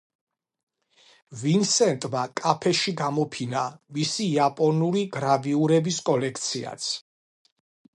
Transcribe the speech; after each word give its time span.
ვინსენტმა 1.41 2.23
კაფეში 2.41 2.95
გამოფინა 3.03 3.69
მისი 3.99 4.29
იაპონური 4.33 5.07
გრავიურების 5.19 6.05
კოლექციაც. 6.11 6.95